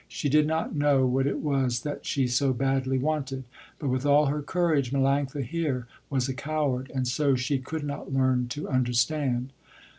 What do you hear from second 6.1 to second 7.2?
a coward, and